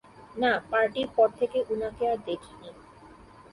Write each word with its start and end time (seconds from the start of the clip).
না, 0.35 0.51
পার্টির 0.69 1.07
পর 1.15 1.29
থেকে 1.39 1.57
উনাকে 1.73 2.03
আর 2.11 2.19
দেখিনি। 2.27 2.69